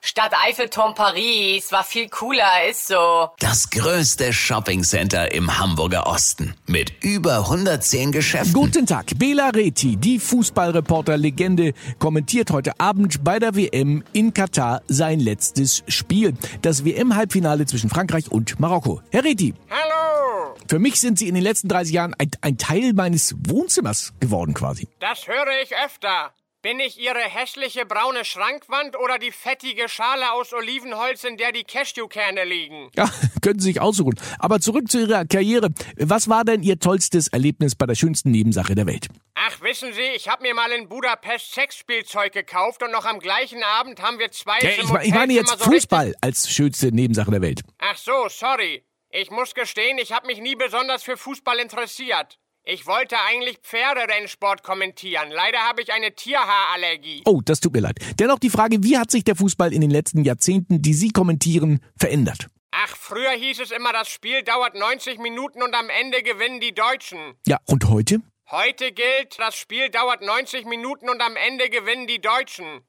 [0.00, 3.30] Stadt Eiffelturm Paris war viel cooler, ist so.
[3.40, 8.52] Das größte Shoppingcenter im Hamburger Osten mit über 110 Geschäften.
[8.52, 15.18] Guten Tag, Bela Reti, die Fußballreporter-Legende, kommentiert heute Abend bei der WM in Katar sein
[15.20, 16.34] letztes Spiel.
[16.62, 19.02] Das WM-Halbfinale zwischen Frankreich und Marokko.
[19.10, 19.54] Herr Reti.
[19.68, 20.54] Hallo!
[20.68, 24.54] Für mich sind Sie in den letzten 30 Jahren ein, ein Teil meines Wohnzimmers geworden
[24.54, 24.86] quasi.
[25.00, 26.32] Das höre ich öfter.
[26.60, 31.62] Bin ich Ihre hässliche braune Schrankwand oder die fettige Schale aus Olivenholz, in der die
[31.62, 32.90] Cashewkerne liegen?
[32.96, 33.08] Ja,
[33.42, 34.14] können Sie sich aussuchen.
[34.40, 35.68] Aber zurück zu Ihrer Karriere.
[35.98, 39.06] Was war denn Ihr tollstes Erlebnis bei der schönsten Nebensache der Welt?
[39.36, 43.62] Ach, wissen Sie, ich habe mir mal in Budapest Sexspielzeug gekauft und noch am gleichen
[43.62, 47.40] Abend haben wir zwei Ja, ich, ich meine jetzt so Fußball als schönste Nebensache der
[47.40, 47.60] Welt.
[47.78, 48.84] Ach so, sorry.
[49.10, 52.40] Ich muss gestehen, ich habe mich nie besonders für Fußball interessiert.
[52.70, 55.30] Ich wollte eigentlich Pferderennsport kommentieren.
[55.30, 57.22] Leider habe ich eine Tierhaarallergie.
[57.24, 57.96] Oh, das tut mir leid.
[58.18, 61.80] Dennoch die Frage, wie hat sich der Fußball in den letzten Jahrzehnten, die Sie kommentieren,
[61.96, 62.48] verändert?
[62.70, 66.74] Ach, früher hieß es immer, das Spiel dauert 90 Minuten und am Ende gewinnen die
[66.74, 67.36] Deutschen.
[67.46, 68.20] Ja, und heute?
[68.50, 72.82] Heute gilt, das Spiel dauert 90 Minuten und am Ende gewinnen die Deutschen.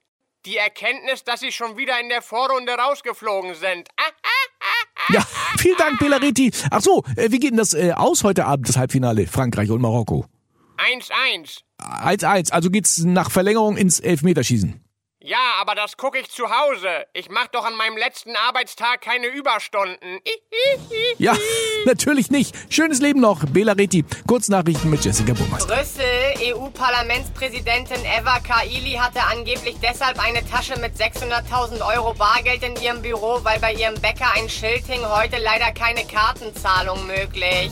[0.45, 3.87] Die Erkenntnis, dass sie schon wieder in der Vorrunde rausgeflogen sind.
[3.95, 4.11] Ah,
[5.13, 5.25] Ja,
[5.57, 6.51] vielen Dank, Belariti.
[6.69, 9.81] Ach so, äh, wie geht denn das äh, aus heute Abend, das Halbfinale Frankreich und
[9.81, 10.25] Marokko?
[10.77, 11.61] 1-1.
[11.79, 14.79] 1-1, also geht's nach Verlängerung ins Elfmeterschießen.
[15.21, 16.87] Ja, aber das gucke ich zu Hause.
[17.13, 20.19] Ich mach doch an meinem letzten Arbeitstag keine Überstunden.
[21.17, 21.33] Ja,
[21.85, 22.55] natürlich nicht.
[22.69, 24.05] Schönes Leben noch, Belariti.
[24.27, 25.65] Kurznachrichten mit Jessica Bummers.
[25.67, 33.01] Brüssel, EU-Parlamentspräsidentin Eva Kaili hatte angeblich deshalb eine Tasche mit 600.000 Euro Bargeld in ihrem
[33.01, 37.71] Büro, weil bei ihrem Bäcker ein Schild hing, heute leider keine Kartenzahlung möglich.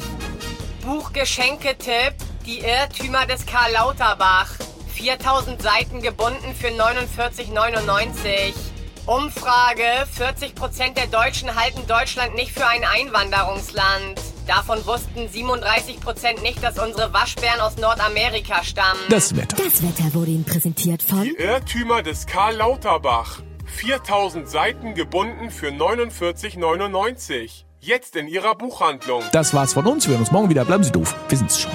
[0.85, 2.15] Buchgeschenketipp,
[2.45, 4.49] die Irrtümer des Karl Lauterbach.
[4.97, 8.53] 4000 Seiten gebunden für 49,99.
[9.07, 9.83] Umfrage:
[10.19, 14.19] 40% der Deutschen halten Deutschland nicht für ein Einwanderungsland.
[14.47, 18.99] Davon wussten 37% nicht, dass unsere Waschbären aus Nordamerika stammen.
[19.09, 19.55] Das Wetter.
[19.63, 23.39] Das Wetter wurde Ihnen präsentiert von Die Irrtümer des Karl Lauterbach.
[23.65, 27.63] 4000 Seiten gebunden für 49,99.
[27.79, 29.23] Jetzt in Ihrer Buchhandlung.
[29.31, 30.05] Das war's von uns.
[30.05, 30.65] Wir hören uns morgen wieder.
[30.65, 31.15] Bleiben Sie doof.
[31.29, 31.71] Wir sind's schon.